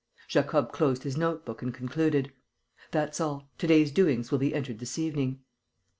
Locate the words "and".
1.61-1.75